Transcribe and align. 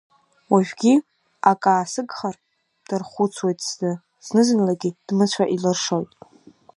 Уажәгьы 0.51 0.93
ак 1.51 1.63
аасыгхар, 1.71 2.35
дархәцуеит, 2.87 3.59
сзы, 3.67 3.91
зны-зынлагь, 4.25 4.87
дмыцәа 5.07 5.45
илыршоит. 5.55 6.11